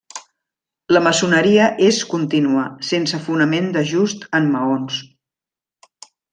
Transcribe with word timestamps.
La 0.95 1.01
maçoneria 1.07 1.67
és 1.89 1.99
contínua 2.15 2.65
sense 2.89 3.21
fonament 3.29 3.71
d'ajust 3.77 4.29
en 4.41 4.51
maons. 4.59 5.01